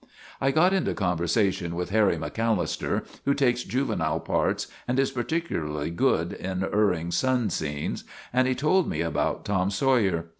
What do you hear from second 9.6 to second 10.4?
Saw yer.